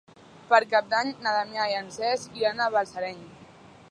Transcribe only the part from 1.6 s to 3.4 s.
i en Cesc iran a Balsareny.